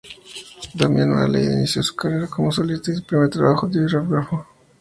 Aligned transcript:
Damian 0.75 1.11
Marley 1.13 1.43
inició 1.45 1.83
su 1.83 1.95
carrera 1.95 2.25
como 2.25 2.51
solista 2.51 2.85
con 2.91 2.95
su 2.95 3.03
primer 3.05 3.29
trabajo 3.29 3.67
discográfico, 3.67 4.35
"Mr. 4.35 4.45